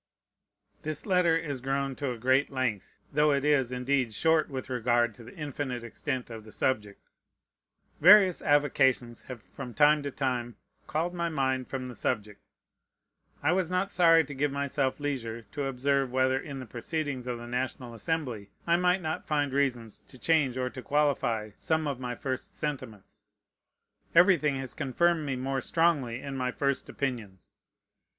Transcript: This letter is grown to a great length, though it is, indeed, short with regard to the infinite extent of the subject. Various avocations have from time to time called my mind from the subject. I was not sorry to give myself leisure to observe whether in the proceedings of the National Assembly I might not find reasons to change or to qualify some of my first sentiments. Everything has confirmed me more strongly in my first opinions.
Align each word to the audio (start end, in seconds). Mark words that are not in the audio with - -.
This 0.81 1.05
letter 1.05 1.37
is 1.37 1.61
grown 1.61 1.95
to 1.97 2.09
a 2.09 2.17
great 2.17 2.49
length, 2.49 2.97
though 3.13 3.31
it 3.31 3.45
is, 3.45 3.71
indeed, 3.71 4.15
short 4.15 4.49
with 4.49 4.67
regard 4.67 5.13
to 5.13 5.23
the 5.23 5.35
infinite 5.35 5.83
extent 5.83 6.31
of 6.31 6.43
the 6.43 6.51
subject. 6.51 7.07
Various 7.99 8.41
avocations 8.41 9.21
have 9.25 9.43
from 9.43 9.75
time 9.75 10.01
to 10.01 10.09
time 10.09 10.55
called 10.87 11.13
my 11.13 11.29
mind 11.29 11.67
from 11.67 11.87
the 11.87 11.93
subject. 11.93 12.41
I 13.43 13.51
was 13.51 13.69
not 13.69 13.91
sorry 13.91 14.23
to 14.23 14.33
give 14.33 14.51
myself 14.51 14.99
leisure 14.99 15.43
to 15.51 15.65
observe 15.67 16.09
whether 16.11 16.39
in 16.39 16.59
the 16.59 16.65
proceedings 16.65 17.27
of 17.27 17.37
the 17.37 17.45
National 17.45 17.93
Assembly 17.93 18.49
I 18.65 18.77
might 18.77 19.03
not 19.03 19.27
find 19.27 19.53
reasons 19.53 20.01
to 20.07 20.17
change 20.17 20.57
or 20.57 20.71
to 20.71 20.81
qualify 20.81 21.51
some 21.59 21.85
of 21.85 21.99
my 21.99 22.15
first 22.15 22.57
sentiments. 22.57 23.23
Everything 24.15 24.55
has 24.55 24.73
confirmed 24.73 25.27
me 25.27 25.35
more 25.35 25.61
strongly 25.61 26.23
in 26.23 26.35
my 26.35 26.51
first 26.51 26.89
opinions. 26.89 27.53